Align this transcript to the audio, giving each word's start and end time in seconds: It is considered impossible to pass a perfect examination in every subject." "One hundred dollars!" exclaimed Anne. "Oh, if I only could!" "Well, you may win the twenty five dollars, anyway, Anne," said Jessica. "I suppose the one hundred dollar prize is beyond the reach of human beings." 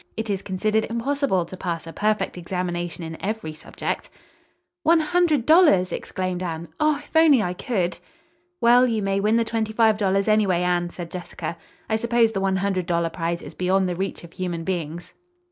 It 0.17 0.31
is 0.31 0.41
considered 0.41 0.85
impossible 0.85 1.45
to 1.45 1.55
pass 1.55 1.85
a 1.85 1.93
perfect 1.93 2.35
examination 2.35 3.03
in 3.03 3.23
every 3.23 3.53
subject." 3.53 4.09
"One 4.81 4.99
hundred 4.99 5.45
dollars!" 5.45 5.91
exclaimed 5.91 6.41
Anne. 6.41 6.69
"Oh, 6.79 6.97
if 6.97 7.15
I 7.15 7.25
only 7.25 7.53
could!" 7.53 7.99
"Well, 8.59 8.87
you 8.87 9.03
may 9.03 9.19
win 9.19 9.37
the 9.37 9.45
twenty 9.45 9.73
five 9.73 9.97
dollars, 9.97 10.27
anyway, 10.27 10.63
Anne," 10.63 10.89
said 10.89 11.11
Jessica. 11.11 11.55
"I 11.87 11.97
suppose 11.97 12.31
the 12.31 12.41
one 12.41 12.55
hundred 12.55 12.87
dollar 12.87 13.11
prize 13.11 13.43
is 13.43 13.53
beyond 13.53 13.87
the 13.87 13.95
reach 13.95 14.23
of 14.23 14.33
human 14.33 14.63
beings." 14.63 15.13